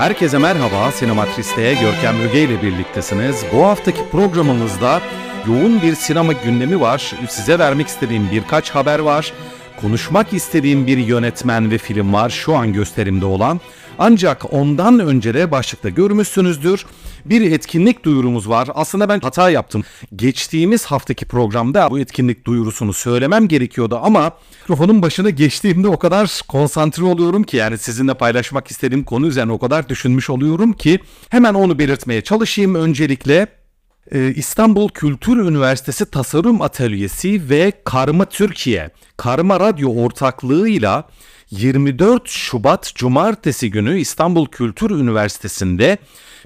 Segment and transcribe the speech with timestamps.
[0.00, 3.44] Herkese merhaba, Sinematris'te Görkem Öge ile birliktesiniz.
[3.52, 5.00] Bu haftaki programımızda
[5.46, 7.12] yoğun bir sinema gündemi var.
[7.28, 9.32] Size vermek istediğim birkaç haber var.
[9.80, 13.60] Konuşmak istediğim bir yönetmen ve film var şu an gösterimde olan.
[14.02, 16.86] Ancak ondan önce de başlıkta görmüşsünüzdür.
[17.24, 18.68] Bir etkinlik duyurumuz var.
[18.74, 19.84] Aslında ben hata yaptım.
[20.16, 27.04] Geçtiğimiz haftaki programda bu etkinlik duyurusunu söylemem gerekiyordu ama mikrofonun başına geçtiğimde o kadar konsantre
[27.04, 31.78] oluyorum ki yani sizinle paylaşmak istediğim konu üzerine o kadar düşünmüş oluyorum ki hemen onu
[31.78, 33.59] belirtmeye çalışayım öncelikle.
[34.12, 41.08] Ee, İstanbul Kültür Üniversitesi Tasarım Atölyesi ve Karma Türkiye, Karma Radyo ortaklığıyla
[41.50, 45.98] 24 Şubat Cumartesi günü İstanbul Kültür Üniversitesi'nde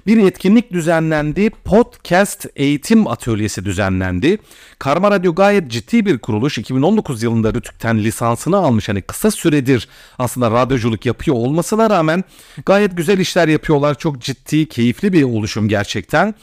[0.07, 1.49] bir etkinlik düzenlendi.
[1.49, 4.37] Podcast Eğitim Atölyesi düzenlendi.
[4.79, 6.57] Karma Radyo gayet ciddi bir kuruluş.
[6.57, 8.89] 2019 yılında Rütük'ten lisansını almış.
[8.89, 9.87] Hani kısa süredir
[10.19, 12.23] aslında radyoculuk yapıyor olmasına rağmen
[12.65, 13.95] gayet güzel işler yapıyorlar.
[13.97, 16.35] Çok ciddi, keyifli bir oluşum gerçekten.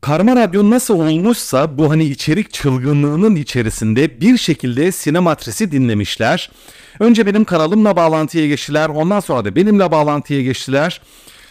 [0.00, 6.50] Karma Radyo nasıl olmuşsa bu hani içerik çılgınlığının içerisinde bir şekilde sinematrisi dinlemişler.
[7.00, 8.88] Önce benim kanalımla bağlantıya geçtiler.
[8.88, 11.00] Ondan sonra da benimle bağlantıya geçtiler.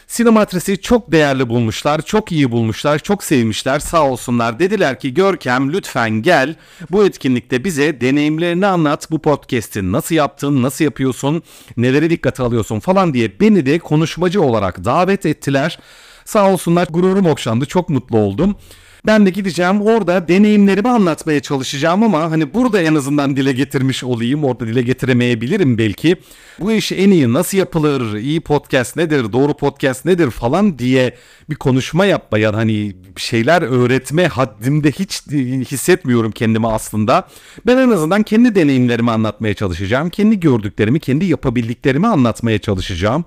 [0.08, 4.60] Sinematris'i çok değerli bulmuşlar, çok iyi bulmuşlar, çok sevmişler sağ olsunlar.
[4.60, 6.56] Dediler ki Görkem lütfen gel
[6.92, 9.12] bu etkinlikte bize deneyimlerini anlat.
[9.12, 11.44] Bu podcast'i nasıl yaptın, nasıl yapıyorsun,
[11.78, 15.80] nelere dikkat alıyorsun falan diye beni de konuşmacı olarak davet ettiler.
[16.28, 18.56] Sağ olsunlar gururum okşandı çok mutlu oldum.
[19.06, 24.44] Ben de gideceğim orada deneyimlerimi anlatmaya çalışacağım ama hani burada en azından dile getirmiş olayım.
[24.44, 26.18] Orada dile getiremeyebilirim belki.
[26.60, 31.16] Bu iş en iyi nasıl yapılır, iyi podcast nedir, doğru podcast nedir falan diye
[31.50, 35.22] bir konuşma yapmaya hani şeyler öğretme haddimde hiç
[35.72, 37.28] hissetmiyorum kendimi aslında.
[37.66, 40.10] Ben en azından kendi deneyimlerimi anlatmaya çalışacağım.
[40.10, 43.26] Kendi gördüklerimi, kendi yapabildiklerimi anlatmaya çalışacağım.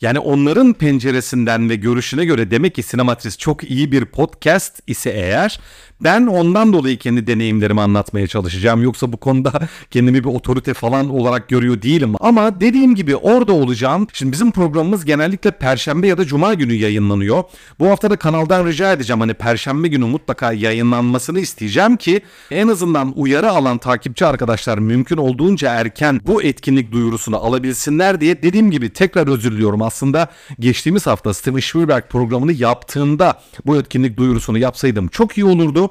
[0.00, 5.60] Yani onların penceresinden ve görüşüne göre demek ki Sinematris çok iyi bir podcast ise eğer
[6.04, 8.82] ben ondan dolayı kendi deneyimlerimi anlatmaya çalışacağım.
[8.82, 9.52] Yoksa bu konuda
[9.90, 12.14] kendimi bir otorite falan olarak görüyor değilim.
[12.20, 14.06] Ama dediğim gibi orada olacağım.
[14.12, 17.44] Şimdi bizim programımız genellikle perşembe ya da cuma günü yayınlanıyor.
[17.78, 23.12] Bu hafta da kanaldan rica edeceğim hani perşembe günü mutlaka yayınlanmasını isteyeceğim ki en azından
[23.16, 29.28] uyarı alan takipçi arkadaşlar mümkün olduğunca erken bu etkinlik duyurusunu alabilsinler diye dediğim gibi tekrar
[29.28, 29.82] özür diliyorum.
[29.82, 30.28] Aslında
[30.60, 35.90] geçtiğimiz hafta Steven Spielberg programını yaptığında bu etkinlik duyurusunu yapsaydım çok iyi olurdu.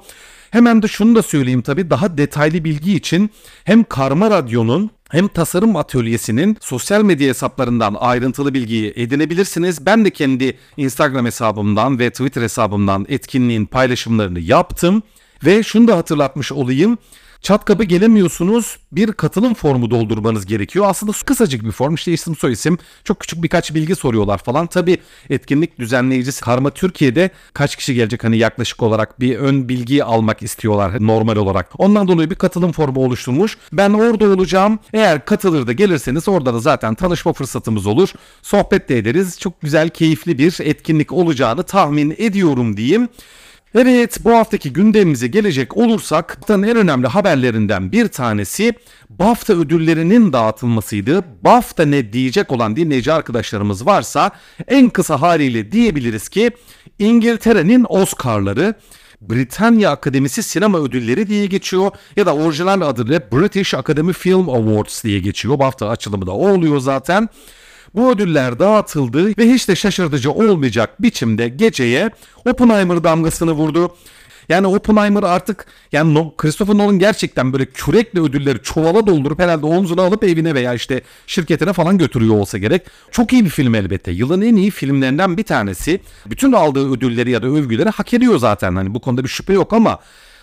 [0.52, 3.30] Hemen de şunu da söyleyeyim tabii daha detaylı bilgi için
[3.64, 9.86] hem Karma Radyo'nun hem tasarım atölyesinin sosyal medya hesaplarından ayrıntılı bilgiyi edinebilirsiniz.
[9.86, 15.04] Ben de kendi Instagram hesabımdan ve Twitter hesabımdan etkinliğin paylaşımlarını yaptım.
[15.46, 16.98] Ve şunu da hatırlatmış olayım.
[17.44, 18.78] Çat kapı gelemiyorsunuz.
[18.92, 20.86] Bir katılım formu doldurmanız gerekiyor.
[20.88, 21.96] Aslında kısacık bir form.
[21.96, 22.78] İşte isim soy isim.
[23.04, 24.68] Çok küçük birkaç bilgi soruyorlar falan.
[24.68, 24.98] Tabi
[25.30, 31.08] etkinlik düzenleyicisi Karma Türkiye'de kaç kişi gelecek hani yaklaşık olarak bir ön bilgi almak istiyorlar
[31.08, 31.72] normal olarak.
[31.78, 33.58] Ondan dolayı bir katılım formu oluşturmuş.
[33.74, 34.80] Ben orada olacağım.
[34.94, 38.10] Eğer katılır da gelirseniz orada da zaten tanışma fırsatımız olur.
[38.42, 39.40] Sohbet de ederiz.
[39.40, 43.10] Çok güzel, keyifli bir etkinlik olacağını tahmin ediyorum diyeyim.
[43.76, 48.74] Evet bu haftaki gündemimize gelecek olursak haftanın en önemli haberlerinden bir tanesi
[49.10, 51.24] BAFTA ödüllerinin dağıtılmasıydı.
[51.42, 54.32] BAFTA ne diyecek olan dinleyici arkadaşlarımız varsa
[54.68, 56.52] en kısa haliyle diyebiliriz ki
[57.00, 58.76] İngiltere'nin Oscar'ları
[59.22, 65.20] Britanya Akademisi Sinema Ödülleri diye geçiyor ya da orijinal adıyla British Academy Film Awards diye
[65.20, 65.60] geçiyor.
[65.60, 67.30] BAFTA açılımı da o oluyor zaten.
[67.96, 72.10] Bu ödüller dağıtıldı ve hiç de şaşırtıcı olmayacak biçimde geceye
[72.46, 73.96] Oppenheimer damgasını vurdu.
[74.50, 80.24] Yani Oppenheimer artık yani Christopher Nolan gerçekten böyle kürekle ödülleri çuvala doldurup herhalde omzuna alıp
[80.24, 82.82] evine veya işte şirketine falan götürüyor olsa gerek.
[83.12, 84.12] Çok iyi bir film elbette.
[84.12, 86.02] Yılın en iyi filmlerinden bir tanesi.
[86.26, 88.76] Bütün aldığı ödülleri ya da övgüleri hak ediyor zaten.
[88.76, 90.00] Hani bu konuda bir şüphe yok ama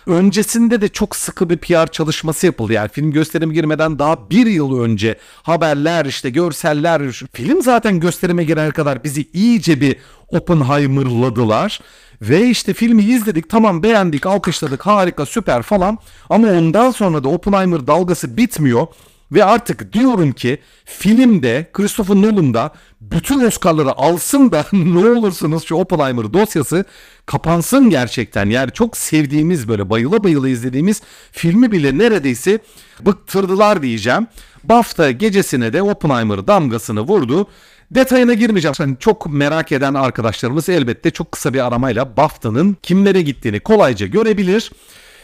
[0.07, 2.73] Öncesinde de çok sıkı bir PR çalışması yapıldı.
[2.73, 7.01] Yani film gösterime girmeden daha bir yıl önce haberler işte görseller
[7.33, 9.95] film zaten gösterime girene kadar bizi iyice bir
[10.27, 11.79] Oppenheimer'ladılar.
[12.21, 15.97] Ve işte filmi izledik tamam beğendik alkışladık harika süper falan
[16.29, 18.87] ama ondan sonra da Oppenheimer dalgası bitmiyor.
[19.31, 25.75] Ve artık diyorum ki filmde Christopher Nolan da bütün Oscar'ları alsın da ne olursunuz şu
[25.75, 26.85] Oppenheimer dosyası
[27.25, 28.49] kapansın gerçekten.
[28.49, 31.01] Yani çok sevdiğimiz böyle bayıla bayıla izlediğimiz
[31.31, 32.59] filmi bile neredeyse
[33.05, 34.27] bıktırdılar diyeceğim.
[34.63, 37.47] BAFTA gecesine de Oppenheimer damgasını vurdu.
[37.91, 38.75] Detayına girmeyeceğim.
[38.79, 44.71] Yani çok merak eden arkadaşlarımız elbette çok kısa bir aramayla BAFTA'nın kimlere gittiğini kolayca görebilir.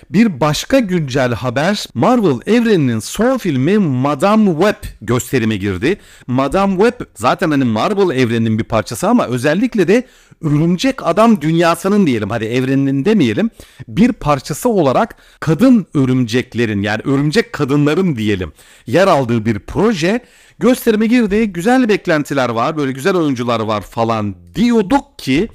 [0.10, 5.98] Bir başka güncel haber Marvel evreninin son filmi Madame Web gösterime girdi.
[6.28, 10.08] Madame Web zaten hani Marvel evreninin bir parçası ama özellikle de
[10.42, 13.50] Örümcek Adam dünyasının diyelim hadi evreninin demeyelim
[13.88, 18.52] bir parçası olarak kadın örümceklerin yani örümcek kadınların diyelim
[18.86, 20.20] yer aldığı bir proje
[20.60, 21.54] gösterime girdi.
[21.54, 25.48] Güzel beklentiler var böyle güzel oyuncular var falan diyorduk ki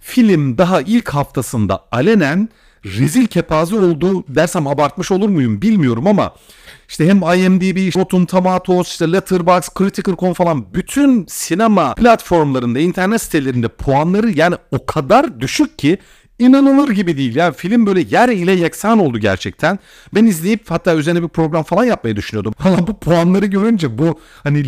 [0.00, 2.48] film daha ilk haftasında alenen
[2.86, 6.34] rezil kepaze oldu dersem abartmış olur muyum bilmiyorum ama
[6.88, 14.30] işte hem IMDb, Rotten Tomatoes, işte Letterboxd, Critical.com falan bütün sinema platformlarında, internet sitelerinde puanları
[14.30, 15.98] yani o kadar düşük ki
[16.38, 17.36] inanılır gibi değil.
[17.36, 19.78] Yani film böyle yer ile yeksan oldu gerçekten.
[20.14, 22.54] Ben izleyip hatta üzerine bir program falan yapmayı düşünüyordum.
[22.64, 24.64] Ama bu puanları görünce bu hani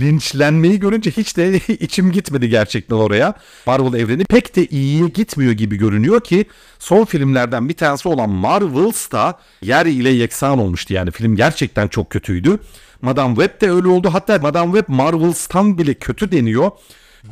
[0.00, 3.34] linçlenmeyi görünce hiç de içim gitmedi gerçekten oraya.
[3.66, 6.44] Marvel evreni pek de iyiye gitmiyor gibi görünüyor ki
[6.78, 10.94] son filmlerden bir tanesi olan Marvels da yer ile yeksan olmuştu.
[10.94, 12.58] Yani film gerçekten çok kötüydü.
[13.02, 14.10] Madame Web de öyle oldu.
[14.12, 16.70] Hatta Madame Web Marvels'tan bile kötü deniyor.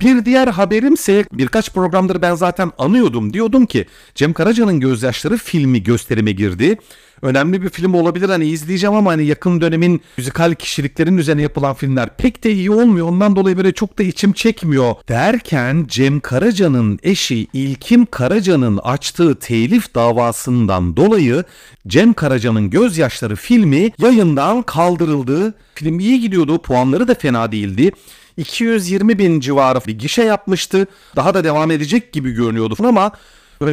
[0.00, 3.32] Bir diğer haberimse birkaç programdır ben zaten anıyordum.
[3.32, 6.78] Diyordum ki Cem Karaca'nın Gözyaşları filmi gösterime girdi.
[7.22, 12.16] Önemli bir film olabilir hani izleyeceğim ama hani yakın dönemin müzikal kişiliklerin üzerine yapılan filmler
[12.16, 13.08] pek de iyi olmuyor.
[13.08, 14.94] Ondan dolayı böyle çok da içim çekmiyor.
[15.08, 21.44] Derken Cem Karaca'nın eşi İlkim Karaca'nın açtığı telif davasından dolayı
[21.86, 25.54] Cem Karaca'nın Gözyaşları filmi yayından kaldırıldı.
[25.74, 26.62] Film iyi gidiyordu.
[26.62, 27.92] Puanları da fena değildi.
[28.36, 30.86] 220 bin civarı bir gişe yapmıştı.
[31.16, 33.12] Daha da devam edecek gibi görünüyordu ama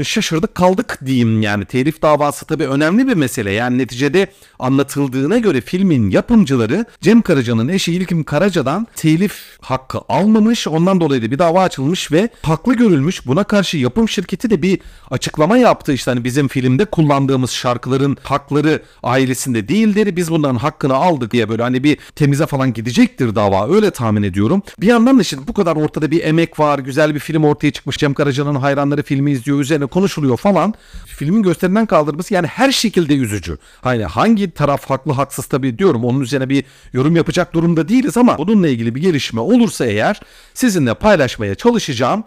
[0.03, 1.65] şaşırdık kaldık diyeyim yani.
[1.65, 3.51] Telif davası tabii önemli bir mesele.
[3.51, 4.27] Yani neticede
[4.59, 10.67] anlatıldığına göre filmin yapımcıları Cem Karaca'nın eşi İlkim Karaca'dan telif hakkı almamış.
[10.67, 13.27] Ondan dolayı da bir dava açılmış ve haklı görülmüş.
[13.27, 14.79] Buna karşı yapım şirketi de bir
[15.11, 15.93] açıklama yaptı.
[15.93, 20.15] İşte hani bizim filmde kullandığımız şarkıların hakları ailesinde değildir.
[20.15, 23.75] Biz bunların hakkını aldık diye böyle hani bir temize falan gidecektir dava.
[23.75, 24.61] Öyle tahmin ediyorum.
[24.79, 26.79] Bir yandan da şimdi bu kadar ortada bir emek var.
[26.79, 27.97] Güzel bir film ortaya çıkmış.
[27.97, 29.57] Cem Karaca'nın hayranları filmi izliyor.
[29.81, 30.73] Konuşuluyor falan.
[31.05, 33.57] Filmin gösterinden kaldırması yani her şekilde üzücü.
[33.81, 36.05] Hani hangi taraf haklı haksız tabii diyorum.
[36.05, 40.21] Onun üzerine bir yorum yapacak durumda değiliz ama bununla ilgili bir gelişme olursa eğer
[40.53, 42.23] sizinle paylaşmaya çalışacağım.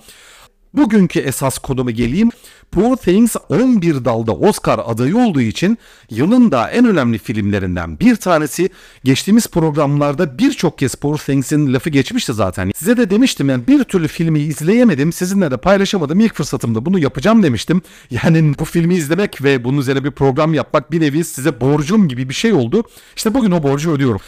[0.77, 2.31] Bugünkü esas konumu geleyim.
[2.73, 5.79] Poor Things 11 dalda Oscar adayı olduğu için
[6.11, 8.71] yılın da en önemli filmlerinden bir tanesi.
[9.05, 12.71] Geçtiğimiz programlarda birçok kez Poor Things'in lafı geçmişti zaten.
[12.77, 15.13] Size de demiştim yani bir türlü filmi izleyemedim.
[15.13, 16.21] Sizinle de paylaşamadım.
[16.21, 17.83] İlk fırsatımda bunu yapacağım demiştim.
[18.11, 22.29] Yani bu filmi izlemek ve bunun üzerine bir program yapmak bir nevi size borcum gibi
[22.29, 22.83] bir şey oldu.
[23.17, 24.21] İşte bugün o borcu ödüyorum.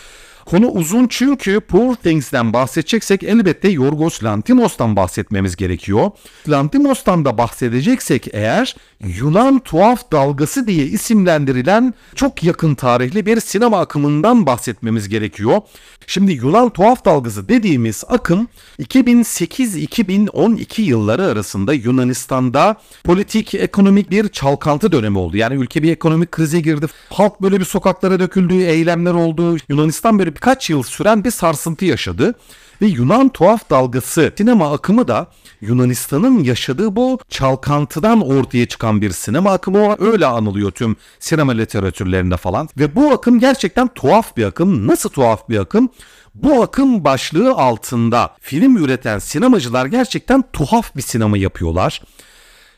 [0.51, 6.11] Konu uzun çünkü Poor Things'den bahsedeceksek elbette Yorgos Lanthimos'tan bahsetmemiz gerekiyor.
[6.49, 14.47] Lanthimos'tan da bahsedeceksek eğer Yunan tuhaf dalgası diye isimlendirilen çok yakın tarihli bir sinema akımından
[14.47, 15.61] bahsetmemiz gerekiyor.
[16.07, 18.49] Şimdi Yunan tuhaf dalgası dediğimiz akım
[18.81, 25.37] 2008-2012 yılları arasında Yunanistan'da politik, ekonomik bir çalkantı dönemi oldu.
[25.37, 26.87] Yani ülke bir ekonomik krize girdi.
[27.11, 29.57] Halk böyle bir sokaklara döküldü, eylemler oldu.
[29.69, 32.35] Yunanistan böyle birkaç yıl süren bir sarsıntı yaşadı.
[32.83, 35.27] Ve Yunan tuhaf dalgası sinema akımı da
[35.61, 42.69] Yunanistan'ın yaşadığı bu çalkantıdan ortaya çıkan bir sinema akımı öyle anılıyor tüm sinema literatürlerinde falan.
[42.79, 44.87] Ve bu akım gerçekten tuhaf bir akım.
[44.87, 45.89] Nasıl tuhaf bir akım?
[46.35, 52.03] Bu akım başlığı altında film üreten sinemacılar gerçekten tuhaf bir sinema yapıyorlar.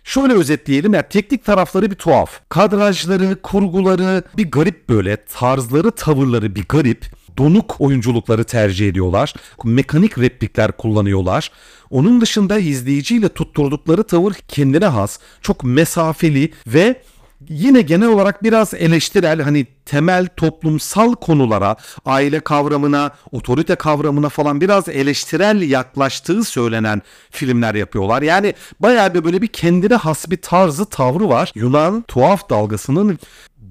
[0.05, 2.41] Şöyle özetleyelim ya teknik tarafları bir tuhaf.
[2.49, 5.25] Kadrajları, kurguları bir garip böyle.
[5.25, 7.21] Tarzları, tavırları bir garip.
[7.39, 9.35] Donuk oyunculukları tercih ediyorlar.
[9.65, 11.51] Mekanik replikler kullanıyorlar.
[11.91, 15.19] Onun dışında izleyiciyle tutturdukları tavır kendine has.
[15.43, 17.03] Çok mesafeli ve
[17.49, 24.89] yine genel olarak biraz eleştirel hani temel toplumsal konulara, aile kavramına, otorite kavramına falan biraz
[24.89, 28.23] eleştirel yaklaştığı söylenen filmler yapıyorlar.
[28.23, 31.53] Yani bayağı bir böyle bir kendine has bir tarzı tavrı var.
[31.55, 33.19] Yunan tuhaf dalgasının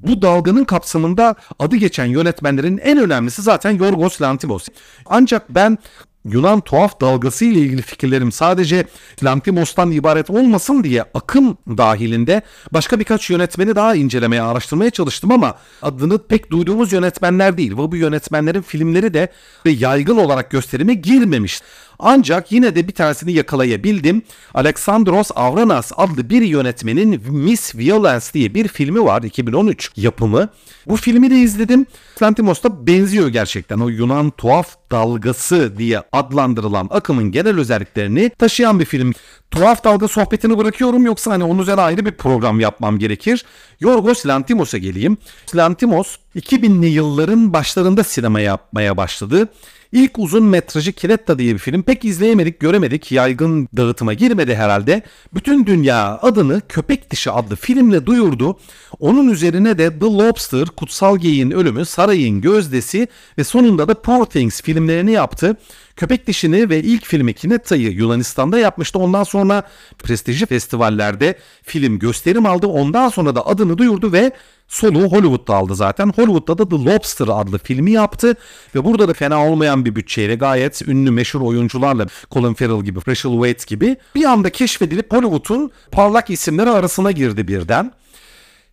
[0.04, 4.68] bu dalganın kapsamında adı geçen yönetmenlerin en önemlisi zaten Yorgos Lanthimos.
[5.06, 5.78] Ancak ben
[6.26, 8.86] Yunan tuhaf dalgası ile ilgili fikirlerim sadece
[9.24, 12.42] Lantimos'tan ibaret olmasın diye akım dahilinde
[12.74, 17.72] başka birkaç yönetmeni daha incelemeye, araştırmaya çalıştım ama adını pek duyduğumuz yönetmenler değil.
[17.72, 19.32] Ve bu yönetmenlerin filmleri de
[19.66, 21.62] yaygın olarak gösterime girmemiş.
[22.00, 24.22] Ancak yine de bir tanesini yakalayabildim.
[24.54, 30.50] Alexandros Avranas adlı bir yönetmenin Miss Violence diye bir filmi var 2013 yapımı.
[30.88, 31.86] Bu filmi de izledim.
[32.22, 33.80] Lantimos'ta benziyor gerçekten.
[33.80, 39.14] O Yunan tuhaf dalgası diye adlandırılan akımın genel özelliklerini taşıyan bir film.
[39.52, 43.46] Tuhaf dalga sohbetini bırakıyorum yoksa hani onun üzerine ayrı bir program yapmam gerekir.
[43.80, 45.18] Yorgos Lantimos'a geleyim.
[45.56, 49.50] Lantimos 2000'li yılların başlarında sinema yapmaya başladı.
[49.92, 53.12] İlk uzun metrajı Kiretta diye bir film pek izleyemedik, göremedik.
[53.12, 55.02] Yaygın dağıtıma girmedi herhalde.
[55.34, 58.60] Bütün dünya adını Köpek Dişi adlı filmle duyurdu.
[59.00, 64.62] Onun üzerine de The Lobster, Kutsal Geyiğin Ölümü, Sarayın Gözdesi ve sonunda da Poor Things
[64.62, 65.58] filmlerini yaptı.
[66.00, 69.00] Köpek Dişini ve ilk filmi Kinetta'yı Yunanistan'da yapmıştı.
[69.00, 69.64] Ondan sonra
[69.98, 72.68] prestijli festivallerde film gösterim aldı.
[72.68, 74.32] Ondan sonra da adını duyurdu ve
[74.68, 76.12] soluğu Hollywood'da aldı zaten.
[76.16, 78.36] Hollywood'da da The Lobster adlı filmi yaptı
[78.76, 83.32] ve burada da fena olmayan bir bütçeyle gayet ünlü meşhur oyuncularla Colin Farrell gibi, Rachel
[83.32, 87.92] Weisz gibi bir anda keşfedilip Hollywood'un parlak isimleri arasına girdi birden.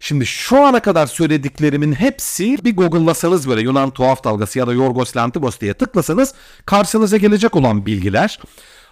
[0.00, 5.16] Şimdi şu ana kadar söylediklerimin hepsi bir Google'lasanız böyle Yunan tuhaf dalgası ya da Yorgos
[5.16, 6.34] Lanthimos diye tıklasanız
[6.66, 8.38] karşınıza gelecek olan bilgiler.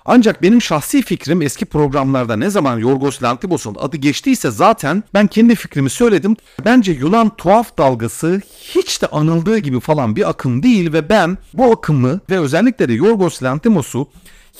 [0.06, 5.54] Ancak benim şahsi fikrim eski programlarda ne zaman Yorgos Lanthimos'un adı geçtiyse zaten ben kendi
[5.54, 6.36] fikrimi söyledim.
[6.64, 11.64] Bence Yunan tuhaf dalgası hiç de anıldığı gibi falan bir akım değil ve ben bu
[11.64, 14.08] akımı ve özellikle de Yorgos Lanthimos'u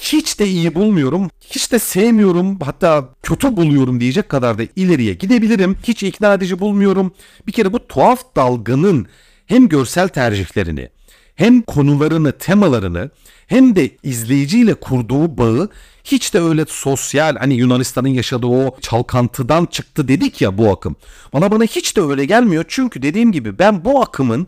[0.01, 1.31] hiç de iyi bulmuyorum.
[1.51, 2.59] Hiç de sevmiyorum.
[2.61, 5.77] Hatta kötü buluyorum diyecek kadar da ileriye gidebilirim.
[5.83, 7.13] Hiç ikna edici bulmuyorum.
[7.47, 9.07] Bir kere bu tuhaf dalganın
[9.47, 10.89] hem görsel tercihlerini
[11.35, 13.11] hem konularını, temalarını
[13.47, 15.69] hem de izleyiciyle kurduğu bağı
[16.05, 20.97] hiç de öyle sosyal hani Yunanistan'ın yaşadığı o çalkantıdan çıktı dedik ya bu akım.
[21.33, 24.47] Bana bana hiç de öyle gelmiyor çünkü dediğim gibi ben bu akımın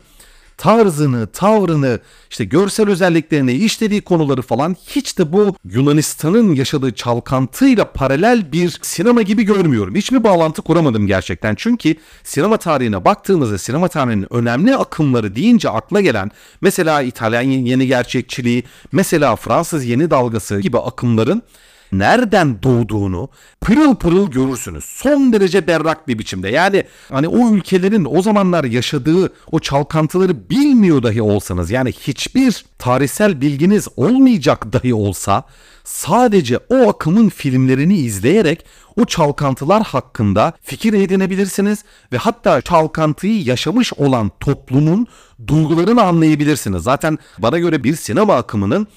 [0.57, 1.99] tarzını, tavrını,
[2.29, 9.21] işte görsel özelliklerini, işlediği konuları falan hiç de bu Yunanistan'ın yaşadığı çalkantıyla paralel bir sinema
[9.21, 9.95] gibi görmüyorum.
[9.95, 11.55] Hiçbir bağlantı kuramadım gerçekten.
[11.55, 18.63] Çünkü sinema tarihine baktığımızda sinema tarihinin önemli akımları deyince akla gelen mesela İtalyan yeni gerçekçiliği,
[18.91, 21.43] mesela Fransız yeni dalgası gibi akımların
[21.91, 23.29] nereden doğduğunu
[23.61, 24.85] pırıl pırıl görürsünüz.
[24.85, 26.49] Son derece berrak bir biçimde.
[26.49, 33.41] Yani hani o ülkelerin o zamanlar yaşadığı o çalkantıları bilmiyor dahi olsanız yani hiçbir tarihsel
[33.41, 35.43] bilginiz olmayacak dahi olsa
[35.83, 38.65] sadece o akımın filmlerini izleyerek
[38.95, 45.07] o çalkantılar hakkında fikir edinebilirsiniz ve hatta çalkantıyı yaşamış olan toplumun
[45.47, 46.83] duygularını anlayabilirsiniz.
[46.83, 48.87] Zaten bana göre bir sinema akımının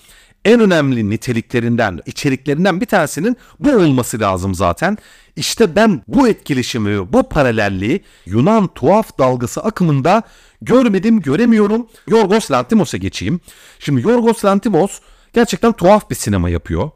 [0.45, 4.99] en önemli niteliklerinden, içeriklerinden bir tanesinin bu olması lazım zaten.
[5.37, 10.23] İşte ben bu etkileşimi, bu paralelliği Yunan tuhaf dalgası akımında
[10.63, 11.87] görmedim, göremiyorum.
[12.09, 13.41] Yorgos Lanthimos'a geçeyim.
[13.79, 15.01] Şimdi Yorgos Lanthimos
[15.33, 16.91] gerçekten tuhaf bir sinema yapıyor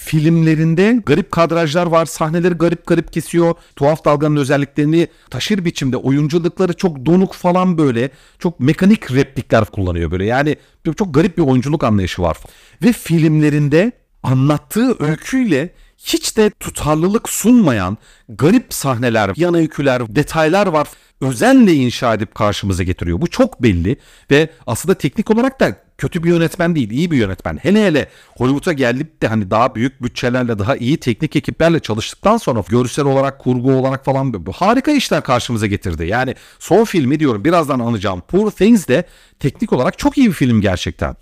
[0.00, 2.06] filmlerinde garip kadrajlar var.
[2.06, 3.54] Sahneleri garip garip kesiyor.
[3.76, 8.10] Tuhaf dalganın özelliklerini taşır biçimde oyunculukları çok donuk falan böyle.
[8.38, 10.24] Çok mekanik replikler kullanıyor böyle.
[10.24, 10.56] Yani
[10.96, 12.36] çok garip bir oyunculuk anlayışı var.
[12.82, 13.92] Ve filmlerinde
[14.22, 20.88] anlattığı öyküyle hiç de tutarlılık sunmayan garip sahneler, yan öyküler, detaylar var.
[21.20, 23.20] Özenle inşa edip karşımıza getiriyor.
[23.20, 23.96] Bu çok belli
[24.30, 27.58] ve aslında teknik olarak da kötü bir yönetmen değil, iyi bir yönetmen.
[27.62, 32.64] Hele hele Hollywood'a gelip de hani daha büyük bütçelerle, daha iyi teknik ekiplerle çalıştıktan sonra
[32.68, 36.06] görsel olarak, kurgu olarak falan bu harika işler karşımıza getirdi.
[36.06, 38.22] Yani son filmi diyorum birazdan anacağım.
[38.28, 39.04] Poor Things de
[39.38, 41.16] teknik olarak çok iyi bir film gerçekten.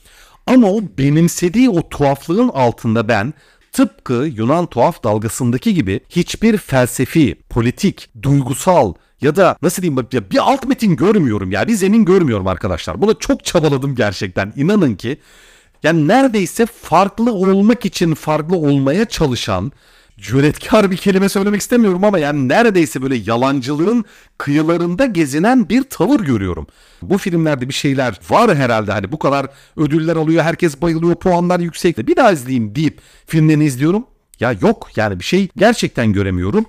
[0.47, 3.35] Ama o benimsediği o tuhaflığın altında ben
[3.73, 10.38] tıpkı Yunan tuhaf dalgasındaki gibi hiçbir felsefi, politik, duygusal ya da nasıl diyeyim ya bir
[10.38, 13.02] alt metin görmüyorum ya bir zemin görmüyorum arkadaşlar.
[13.02, 15.20] Buna çok çabaladım gerçekten inanın ki.
[15.82, 19.72] Yani neredeyse farklı olmak için farklı olmaya çalışan
[20.18, 24.04] cüretkar bir kelime söylemek istemiyorum ama yani neredeyse böyle yalancılığın
[24.38, 26.66] kıyılarında gezinen bir tavır görüyorum.
[27.02, 29.46] Bu filmlerde bir şeyler var herhalde hani bu kadar
[29.76, 31.98] ödüller alıyor herkes bayılıyor puanlar yüksek.
[31.98, 34.06] Bir daha izleyeyim deyip filmlerini izliyorum.
[34.40, 36.66] Ya yok yani bir şey gerçekten göremiyorum.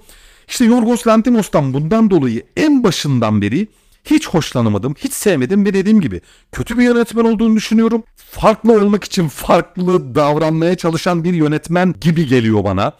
[0.50, 3.68] İşte Yorgos Lanthimos'tan bundan dolayı en başından beri
[4.04, 8.04] hiç hoşlanamadım, hiç sevmedim ve dediğim gibi kötü bir yönetmen olduğunu düşünüyorum.
[8.16, 12.94] Farklı olmak için farklı davranmaya çalışan bir yönetmen gibi geliyor bana.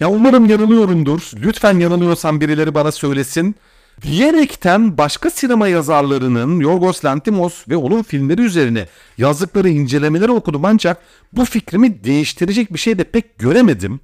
[0.00, 1.30] Ya umarım yanılıyorumdur.
[1.36, 3.54] Lütfen yanılıyorsam birileri bana söylesin.
[4.02, 8.86] diyerekten başka sinema yazarlarının Yorgos Lanthimos ve onun filmleri üzerine
[9.18, 11.02] yazdıkları incelemeleri okudum ancak
[11.32, 14.00] bu fikrimi değiştirecek bir şey de pek göremedim.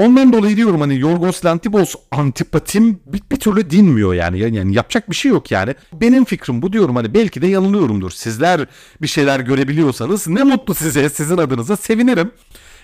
[0.00, 4.38] Ondan dolayı diyorum hani Yorgos Lanthimos antipatim bir, bir türlü dinmiyor yani.
[4.38, 4.56] yani.
[4.56, 5.74] Yani yapacak bir şey yok yani.
[5.92, 8.10] Benim fikrim bu diyorum hani belki de yanılıyorumdur.
[8.10, 8.66] Sizler
[9.02, 12.30] bir şeyler görebiliyorsanız ne mutlu size sizin adınıza sevinirim.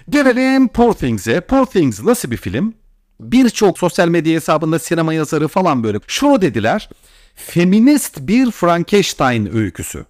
[0.09, 1.41] Gelelim Poor Things'e.
[1.41, 2.75] Poor Things nasıl bir film?
[3.21, 6.91] Birçok sosyal medya hesabında sinema yazarı falan böyle şunu dediler.
[7.35, 10.05] Feminist bir Frankenstein öyküsü.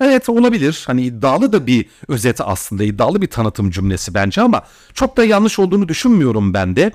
[0.00, 0.84] Evet olabilir.
[0.86, 2.84] Hani iddialı da bir özet aslında.
[2.84, 4.62] iddialı bir tanıtım cümlesi bence ama
[4.94, 6.92] çok da yanlış olduğunu düşünmüyorum ben de.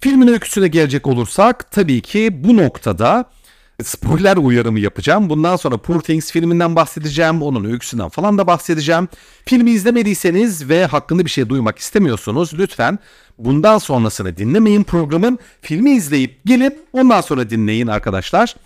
[0.00, 3.24] Filmin öyküsüne gelecek olursak tabii ki bu noktada
[3.82, 5.30] spoiler uyarımı yapacağım.
[5.30, 7.42] Bundan sonra Poor Things filminden bahsedeceğim.
[7.42, 9.08] Onun öyküsünden falan da bahsedeceğim.
[9.46, 12.98] Filmi izlemediyseniz ve hakkında bir şey duymak istemiyorsunuz lütfen
[13.38, 15.38] bundan sonrasını dinlemeyin programın.
[15.62, 18.56] Filmi izleyip gelip ondan sonra dinleyin arkadaşlar.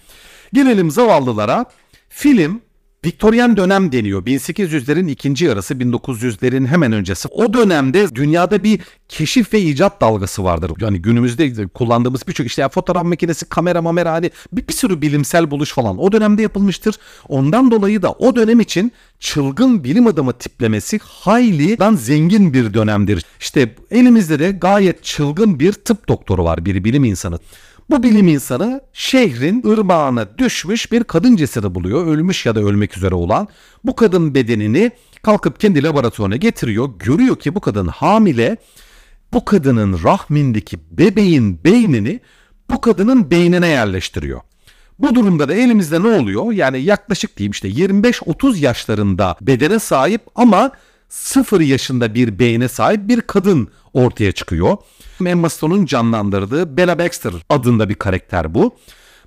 [0.53, 1.65] Gelelim zavallılara.
[2.09, 2.61] Film
[3.05, 4.27] Viktoryen dönem deniyor.
[4.27, 7.29] 1800'lerin ikinci yarısı 1900'lerin hemen öncesi.
[7.29, 10.73] O dönemde dünyada bir keşif ve icat dalgası vardır.
[10.81, 15.73] Yani günümüzde kullandığımız birçok işte fotoğraf makinesi, kamera, mamera hani bir, bir sürü bilimsel buluş
[15.73, 16.95] falan o dönemde yapılmıştır.
[17.29, 23.25] Ondan dolayı da o dönem için çılgın bilim adamı tiplemesi hayli dan zengin bir dönemdir.
[23.41, 27.39] İşte elimizde de gayet çılgın bir tıp doktoru var, bir bilim insanı.
[27.91, 32.07] Bu bilim insanı şehrin ırmağına düşmüş bir kadın cesedi buluyor.
[32.07, 33.49] Ölmüş ya da ölmek üzere olan.
[33.85, 34.91] Bu kadın bedenini
[35.23, 36.91] kalkıp kendi laboratuvarına getiriyor.
[36.99, 38.57] Görüyor ki bu kadın hamile.
[39.33, 42.21] Bu kadının rahmindeki bebeğin beynini
[42.71, 44.41] bu kadının beynine yerleştiriyor.
[44.99, 46.53] Bu durumda da elimizde ne oluyor?
[46.53, 50.73] Yani yaklaşık diyeyim işte 25-30 yaşlarında bedene sahip ama
[51.09, 54.77] 0 yaşında bir beyne sahip bir kadın ortaya çıkıyor.
[55.27, 58.75] Emma Stone'un canlandırdığı Bella Baxter adında bir karakter bu.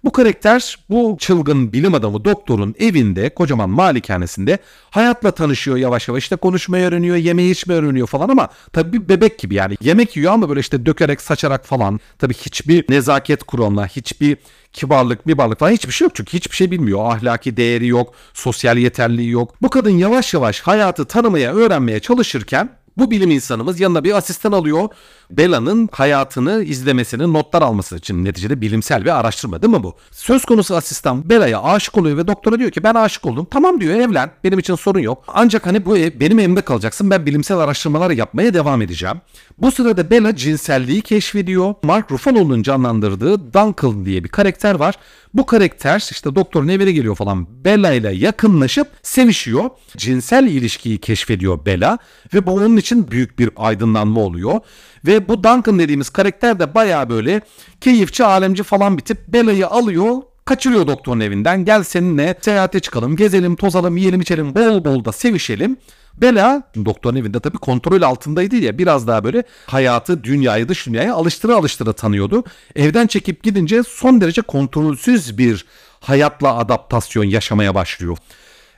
[0.03, 4.58] Bu karakter bu çılgın bilim adamı doktorun evinde kocaman malikanesinde
[4.89, 9.39] hayatla tanışıyor yavaş yavaş işte konuşmayı öğreniyor yemeği içmeyi öğreniyor falan ama tabii bir bebek
[9.39, 14.38] gibi yani yemek yiyor ama böyle işte dökerek saçarak falan tabii hiçbir nezaket kuralına hiçbir
[14.74, 17.05] kibarlık, mibarlık falan hiçbir şey yok çünkü hiçbir şey bilmiyor.
[17.05, 19.55] Ahlaki değeri yok, sosyal yeterliği yok.
[19.62, 24.89] Bu kadın yavaş yavaş hayatı tanımaya, öğrenmeye çalışırken bu bilim insanımız yanına bir asistan alıyor.
[25.31, 29.95] Bella'nın hayatını izlemesini, notlar alması için neticede bilimsel bir araştırma değil mi bu?
[30.12, 33.47] Söz konusu asistan Bella'ya aşık oluyor ve doktora diyor ki ben aşık oldum.
[33.51, 35.23] Tamam diyor evlen benim için sorun yok.
[35.27, 39.17] Ancak hani bu ev benim evimde kalacaksın ben bilimsel araştırmalar yapmaya devam edeceğim.
[39.58, 41.75] Bu sırada Bella cinselliği keşfediyor.
[41.84, 44.95] Mark Ruffalo'nun canlandırdığı Duncan diye bir karakter var.
[45.34, 49.69] Bu karakter işte doktorun evine geliyor falan Bella ile yakınlaşıp sevişiyor.
[49.98, 51.98] Cinsel ilişkiyi keşfediyor Bella
[52.34, 54.60] ve bu onun için büyük bir aydınlanma oluyor.
[55.06, 57.41] Ve bu Duncan dediğimiz karakter de baya böyle
[57.82, 59.28] keyifçi, alemci falan bir tip.
[59.28, 61.65] Bella'yı alıyor, kaçırıyor doktorun evinden.
[61.65, 65.78] Gel seninle seyahate çıkalım, gezelim, tozalım, yiyelim, içelim, bol bol da sevişelim.
[66.17, 71.56] Bela doktorun evinde tabii kontrol altındaydı ya biraz daha böyle hayatı, dünyayı, dış dünyaya alıştıra
[71.56, 72.43] alıştıra tanıyordu.
[72.76, 75.65] Evden çekip gidince son derece kontrolsüz bir
[75.99, 78.17] hayatla adaptasyon yaşamaya başlıyor.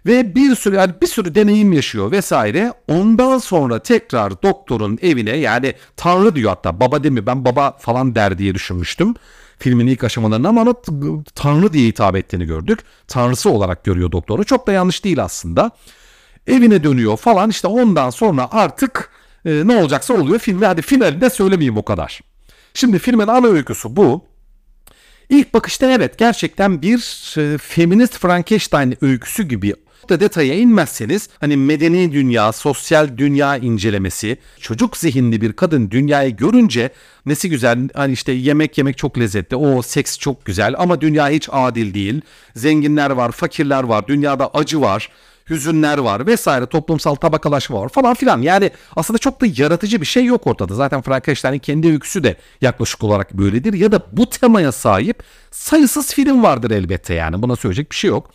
[0.06, 2.74] Ve bir sürü yani bir sürü deneyim yaşıyor vesaire.
[2.88, 8.38] Ondan sonra tekrar doktorun evine yani Tanrı diyor hatta baba demiyor ben baba falan der
[8.38, 9.16] diye düşünmüştüm
[9.60, 10.74] filmin ilk aşamalarında ama
[11.36, 12.80] Tanrı diye hitap ettiğini gördük.
[13.08, 14.44] Tanrısı olarak görüyor doktoru.
[14.44, 15.72] Çok da yanlış değil aslında.
[16.48, 19.10] Evine dönüyor falan işte ondan sonra artık
[19.46, 20.40] e, ne olacaksa oluyor.
[20.40, 22.22] Filmi hadi finalinde söylemeyeyim o kadar.
[22.74, 24.26] Şimdi filmin ana öyküsü bu.
[25.30, 27.00] İlk bakışta evet gerçekten bir
[27.38, 29.74] e, feminist Frankenstein öyküsü gibi
[30.10, 36.90] da detaya inmezseniz hani medeni dünya, sosyal dünya incelemesi, çocuk zihinli bir kadın dünyayı görünce
[37.26, 41.50] nesi güzel hani işte yemek yemek çok lezzetli, o seks çok güzel ama dünya hiç
[41.52, 42.22] adil değil.
[42.56, 45.10] Zenginler var, fakirler var, dünyada acı var
[45.50, 48.42] hüzünler var vesaire toplumsal tabakalaşma var falan filan.
[48.42, 50.74] Yani aslında çok da yaratıcı bir şey yok ortada.
[50.74, 53.74] Zaten Frankenstein'in kendi öyküsü de yaklaşık olarak böyledir.
[53.74, 57.42] Ya da bu temaya sahip sayısız film vardır elbette yani.
[57.42, 58.32] Buna söyleyecek bir şey yok.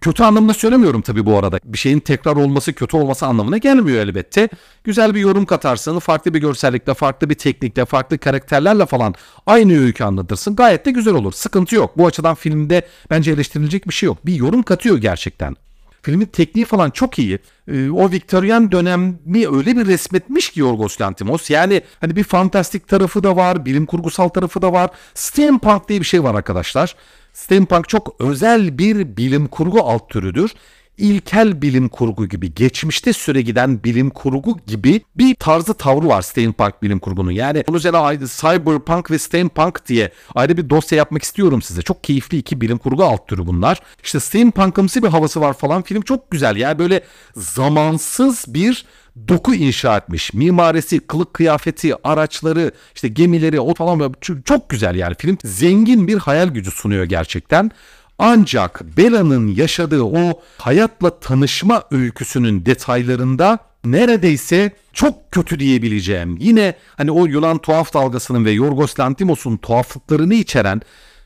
[0.00, 1.58] Kötü anlamda söylemiyorum tabii bu arada.
[1.64, 4.48] Bir şeyin tekrar olması kötü olması anlamına gelmiyor elbette.
[4.84, 9.14] Güzel bir yorum katarsın, farklı bir görsellikle, farklı bir teknikle, farklı karakterlerle falan
[9.46, 10.56] aynı öykü anlatırsın.
[10.56, 11.32] Gayet de güzel olur.
[11.32, 11.98] Sıkıntı yok.
[11.98, 14.26] Bu açıdan filmde bence eleştirilecek bir şey yok.
[14.26, 15.56] Bir yorum katıyor gerçekten.
[16.02, 17.38] Filmin tekniği falan çok iyi.
[17.68, 21.50] Ee, o Victorian dönemi öyle bir resmetmiş ki Yorgos Lanthimos.
[21.50, 24.90] Yani hani bir fantastik tarafı da var, bilim kurgusal tarafı da var.
[25.14, 26.96] Steampunk diye bir şey var arkadaşlar.
[27.32, 30.50] Steampunk çok özel bir bilim kurgu alt türüdür.
[30.98, 36.82] İlkel bilim kurgu gibi, geçmişte süre giden bilim kurgu gibi bir tarzı tavrı var steampunk
[36.82, 37.30] bilim kurgunun.
[37.30, 41.82] Yani bunun üzerine cyberpunk ve steampunk diye ayrı bir dosya yapmak istiyorum size.
[41.82, 43.80] Çok keyifli iki bilim kurgu alt türü bunlar.
[44.04, 45.82] İşte steampunkımsı bir havası var falan.
[45.82, 46.56] Film çok güzel.
[46.56, 47.02] Yani böyle
[47.36, 48.84] zamansız bir
[49.28, 50.34] doku inşa etmiş.
[50.34, 55.38] Mimarisi, kılık kıyafeti, araçları, işte gemileri o falan çok güzel yani film.
[55.44, 57.70] Zengin bir hayal gücü sunuyor gerçekten.
[58.18, 66.36] Ancak Bella'nın yaşadığı o hayatla tanışma öyküsünün detaylarında neredeyse çok kötü diyebileceğim.
[66.40, 70.82] Yine hani o Yunan tuhaf dalgasının ve Yorgos Lantimos'un tuhaflıklarını içeren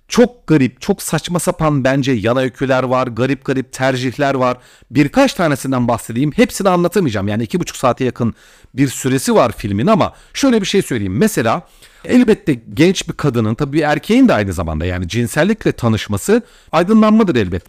[0.08, 4.56] çok garip, çok saçma sapan bence yana öyküler var, garip garip tercihler var.
[4.90, 6.32] Birkaç tanesinden bahsedeyim.
[6.32, 7.28] Hepsini anlatamayacağım.
[7.28, 8.34] Yani iki buçuk saate yakın
[8.74, 11.16] bir süresi var filmin ama şöyle bir şey söyleyeyim.
[11.16, 11.62] Mesela
[12.06, 16.42] elbette genç bir kadının tabii erkeğin de aynı zamanda yani cinsellikle tanışması
[16.72, 17.62] aydınlanmadır elbet.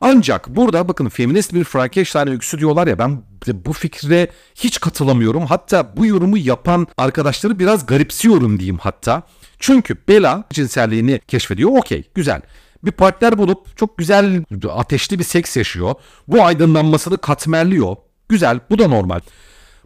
[0.00, 3.22] Ancak burada bakın feminist bir Frankenstein öyküsü diyorlar ya ben
[3.52, 5.46] bu fikre hiç katılamıyorum.
[5.46, 9.22] Hatta bu yorumu yapan arkadaşları biraz garipsiyorum diyeyim hatta.
[9.58, 11.70] Çünkü Bella cinselliğini keşfediyor.
[11.70, 12.42] Okey güzel.
[12.84, 15.94] Bir partner bulup çok güzel ateşli bir seks yaşıyor.
[16.28, 17.96] Bu aydınlanmasını katmerliyor.
[18.28, 19.20] Güzel bu da normal.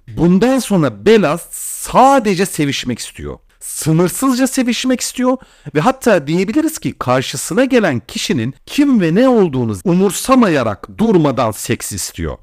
[0.08, 3.38] Bundan sonra Bella sadece sevişmek istiyor.
[3.64, 5.37] Sınırsızca sevişmek istiyor
[5.74, 12.38] ve hatta diyebiliriz ki karşısına gelen kişinin kim ve ne olduğunu umursamayarak durmadan seks istiyor.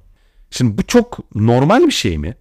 [0.51, 2.35] Şimdi bu çok normal bir şey mi?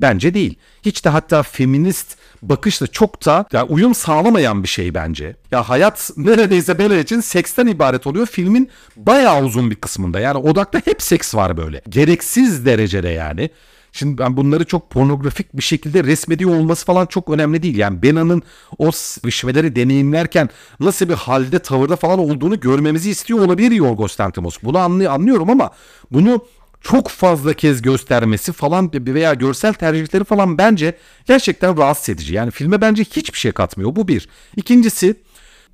[0.00, 0.58] Bence değil.
[0.82, 5.36] Hiç de hatta feminist bakışla çok da ya uyum sağlamayan bir şey bence.
[5.50, 8.26] Ya hayat neredeyse Bella için seksten ibaret oluyor.
[8.26, 10.20] Filmin bayağı uzun bir kısmında.
[10.20, 11.82] Yani odakta hep seks var böyle.
[11.88, 13.50] Gereksiz derecede yani.
[13.92, 17.76] Şimdi ben bunları çok pornografik bir şekilde resmediyor olması falan çok önemli değil.
[17.76, 18.42] Yani Bena'nın
[18.78, 18.88] o
[19.26, 20.48] rişveleri deneyimlerken
[20.80, 24.58] nasıl bir halde tavırda falan olduğunu görmemizi istiyor olabilir Yorgos Lanthimos.
[24.62, 25.70] Bunu anlıyorum ama
[26.10, 26.44] bunu
[26.80, 32.34] çok fazla kez göstermesi falan veya görsel tercihleri falan bence gerçekten rahatsız edici.
[32.34, 33.96] Yani filme bence hiçbir şey katmıyor.
[33.96, 34.28] Bu bir.
[34.56, 35.16] İkincisi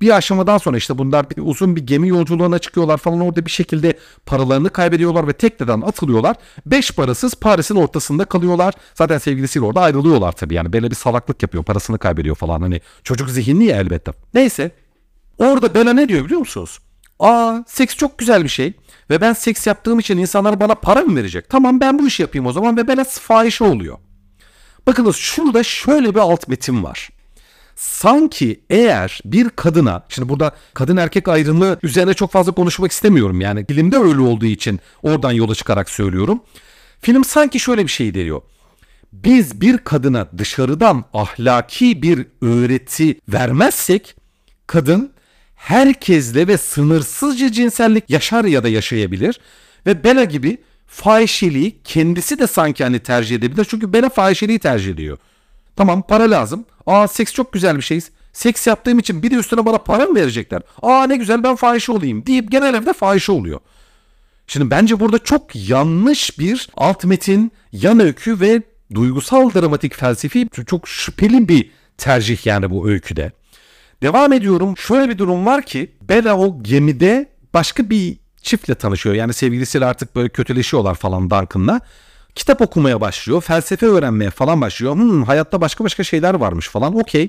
[0.01, 3.97] bir aşamadan sonra işte bunlar bir, uzun bir gemi yolculuğuna çıkıyorlar falan orada bir şekilde
[4.25, 6.35] paralarını kaybediyorlar ve tekneden atılıyorlar.
[6.65, 8.73] Beş parasız Paris'in ortasında kalıyorlar.
[8.95, 13.29] Zaten sevgilisiyle orada ayrılıyorlar tabii yani böyle bir salaklık yapıyor parasını kaybediyor falan hani çocuk
[13.29, 14.11] zihinli ya elbette.
[14.33, 14.71] Neyse
[15.37, 16.79] orada Bella ne diyor biliyor musunuz?
[17.19, 18.73] Aa seks çok güzel bir şey.
[19.09, 21.49] Ve ben seks yaptığım için insanlar bana para mı verecek?
[21.49, 23.97] Tamam ben bu işi yapayım o zaman ve bana fahişe oluyor.
[24.87, 27.09] Bakınız şurada şöyle bir alt metin var.
[27.79, 33.41] Sanki eğer bir kadına, şimdi burada kadın erkek ayrımı üzerine çok fazla konuşmak istemiyorum.
[33.41, 36.41] Yani dilimde öyle olduğu için oradan yola çıkarak söylüyorum.
[37.01, 38.41] Film sanki şöyle bir şey deriyor.
[39.13, 44.15] Biz bir kadına dışarıdan ahlaki bir öğreti vermezsek
[44.67, 45.13] kadın
[45.55, 49.39] herkesle ve sınırsızca cinsellik yaşar ya da yaşayabilir.
[49.85, 53.67] Ve Bella gibi fahişeliği kendisi de sanki hani tercih edebilir.
[53.69, 55.17] Çünkü Bella fahişeliği tercih ediyor.
[55.79, 56.65] Tamam para lazım.
[56.85, 57.99] Aa seks çok güzel bir şey.
[58.33, 60.61] Seks yaptığım için bir de üstüne bana para mı verecekler?
[60.81, 63.59] Aa ne güzel ben fahişe olayım deyip genel evde fahişe oluyor.
[64.47, 68.61] Şimdi bence burada çok yanlış bir alt metin, yan öykü ve
[68.93, 73.31] duygusal dramatik felsefi çok şüpheli bir tercih yani bu öyküde.
[74.01, 74.77] Devam ediyorum.
[74.77, 79.15] Şöyle bir durum var ki Bella o gemide başka bir çiftle tanışıyor.
[79.15, 81.81] Yani sevgilisiyle artık böyle kötüleşiyorlar falan Duncan'la.
[82.39, 83.41] Kitap okumaya başlıyor.
[83.41, 84.95] Felsefe öğrenmeye falan başlıyor.
[84.95, 86.95] Hmm, hayatta başka başka şeyler varmış falan.
[86.95, 87.27] Okey.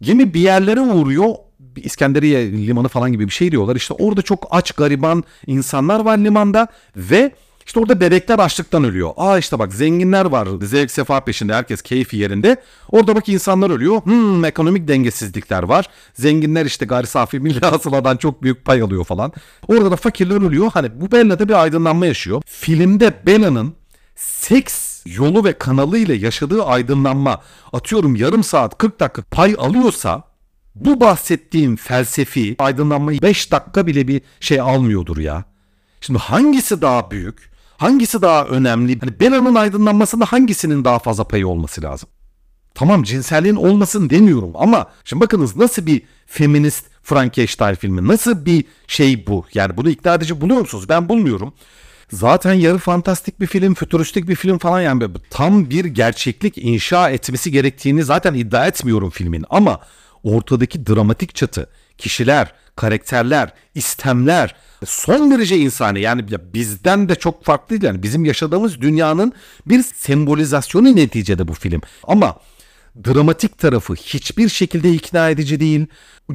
[0.00, 1.34] Gemi bir yerlere uğruyor.
[1.76, 3.76] İskenderiye limanı falan gibi bir şey diyorlar.
[3.76, 7.32] İşte orada çok aç gariban insanlar var limanda ve
[7.66, 9.10] işte orada bebekler açlıktan ölüyor.
[9.16, 10.48] Aa işte bak zenginler var.
[10.62, 12.56] Zevk sefa peşinde herkes keyfi yerinde.
[12.90, 14.04] Orada bak insanlar ölüyor.
[14.04, 15.86] Hmm ekonomik dengesizlikler var.
[16.14, 19.32] Zenginler işte gayri safi milli hasıladan çok büyük pay alıyor falan.
[19.68, 20.70] Orada da fakirler ölüyor.
[20.74, 22.42] Hani bu Bella'da bir aydınlanma yaşıyor.
[22.46, 23.81] Filmde Bella'nın
[24.16, 30.22] seks yolu ve kanalı ile yaşadığı aydınlanma atıyorum yarım saat 40 dakika pay alıyorsa
[30.74, 35.44] bu bahsettiğim felsefi aydınlanmayı 5 dakika bile bir şey almıyordur ya.
[36.00, 37.52] Şimdi hangisi daha büyük?
[37.76, 39.00] Hangisi daha önemli?
[39.00, 42.08] Hani Bella'nın aydınlanmasında hangisinin daha fazla payı olması lazım?
[42.74, 49.26] Tamam cinselliğin olmasın demiyorum ama şimdi bakınız nasıl bir feminist Frankenstein filmi nasıl bir şey
[49.26, 49.44] bu?
[49.54, 50.88] Yani bunu ikna edici buluyor musunuz?
[50.88, 51.54] Ben bulmuyorum.
[52.12, 57.52] Zaten yarı fantastik bir film, fütüristik bir film falan yani tam bir gerçeklik inşa etmesi
[57.52, 59.80] gerektiğini zaten iddia etmiyorum filmin ama
[60.22, 64.54] ortadaki dramatik çatı, kişiler, karakterler, istemler
[64.86, 66.00] son derece insani.
[66.00, 67.86] Yani bizden de çok farklı.
[67.86, 69.32] Yani bizim yaşadığımız dünyanın
[69.66, 71.80] bir sembolizasyonu neticede bu film.
[72.02, 72.36] Ama
[72.96, 75.86] Dramatik tarafı hiçbir şekilde ikna edici değil.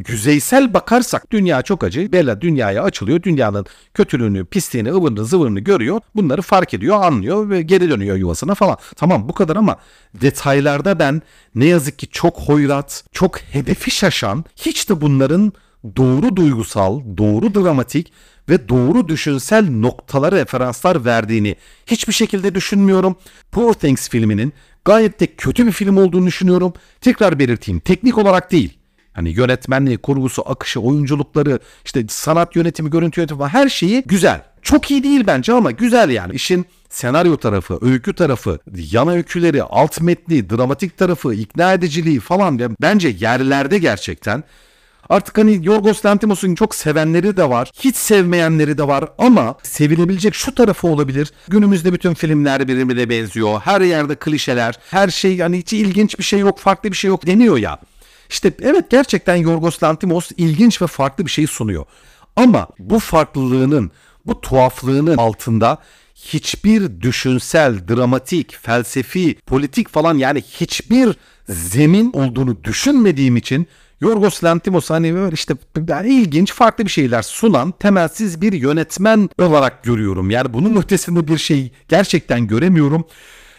[0.08, 2.12] Yüzeysel bakarsak dünya çok acı.
[2.12, 3.24] Bella dünyaya açılıyor.
[3.24, 6.02] Dünyanın kötülüğünü, pisliğini, ıvırını, zıvırını görüyor.
[6.16, 8.78] Bunları fark ediyor, anlıyor ve geri dönüyor yuvasına falan.
[8.96, 9.78] Tamam bu kadar ama
[10.14, 11.22] detaylarda ben
[11.56, 15.54] ne yazık ki çok hoyrat, çok hedefi şaşan, hiç de bunların
[15.96, 18.14] doğru duygusal, doğru dramatik
[18.50, 23.16] ve doğru düşünsel noktalara referanslar verdiğini hiçbir şekilde düşünmüyorum.
[23.52, 24.54] Poor Things filminin
[24.88, 26.74] gayet de kötü bir film olduğunu düşünüyorum.
[27.02, 28.78] Tekrar belirteyim teknik olarak değil.
[29.14, 34.42] Hani yönetmenliği, kurgusu, akışı, oyunculukları, işte sanat yönetimi, görüntü yönetimi falan her şeyi güzel.
[34.62, 36.34] Çok iyi değil bence ama güzel yani.
[36.34, 43.16] İşin senaryo tarafı, öykü tarafı, yana öyküleri, alt metni, dramatik tarafı, ikna ediciliği falan bence
[43.20, 44.44] yerlerde gerçekten.
[45.10, 50.56] Artık hani Yorgos Lanthimos'un çok sevenleri de var, hiç sevmeyenleri de var ama sevilebilecek şu
[50.56, 51.32] tarafı olabilir.
[51.48, 53.60] Günümüzde bütün filmler birbirine benziyor.
[53.60, 57.28] Her yerde klişeler, her şey hani hiç ilginç bir şey yok, farklı bir şey yok
[57.28, 57.80] deniyor ya.
[58.30, 61.86] İşte evet gerçekten Yorgos Lanthimos ilginç ve farklı bir şey sunuyor.
[62.36, 63.92] Ama bu farklılığının,
[64.26, 65.78] bu tuhaflığının altında
[66.16, 71.18] hiçbir düşünsel, dramatik, felsefi, politik falan yani hiçbir
[71.50, 73.68] zemin olduğunu düşünmediğim için
[74.02, 75.54] Yorgos Lanthimos hani böyle işte
[75.88, 80.30] yani ilginç farklı bir şeyler sunan temelsiz bir yönetmen olarak görüyorum.
[80.30, 83.06] Yani bunun ötesinde bir şey gerçekten göremiyorum.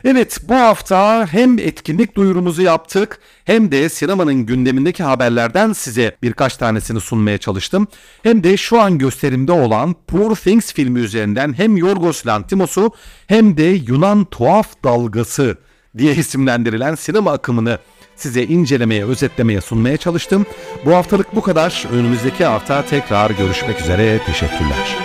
[0.04, 7.00] Evet bu hafta hem etkinlik duyurumuzu yaptık hem de sinemanın gündemindeki haberlerden size birkaç tanesini
[7.00, 7.86] sunmaya çalıştım.
[8.22, 12.90] Hem de şu an gösterimde olan Poor Things filmi üzerinden hem Yorgos Lanthimos'u
[13.26, 15.56] hem de Yunan Tuhaf Dalgası
[15.98, 17.78] diye isimlendirilen sinema akımını
[18.18, 20.46] size incelemeye, özetlemeye sunmaya çalıştım.
[20.84, 21.84] Bu haftalık bu kadar.
[21.92, 24.18] Önümüzdeki hafta tekrar görüşmek üzere.
[24.26, 24.96] Teşekkürler.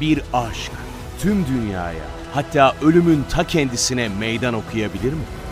[0.00, 0.72] Bir aşk
[1.22, 5.43] tüm dünyaya hatta ölümün ta kendisine meydan okuyabilir mi?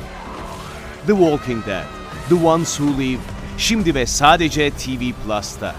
[1.07, 1.85] The Walking Dead,
[2.29, 3.21] The Ones Who Live,
[3.59, 5.75] şimdi ve sadece TV Plus'ta.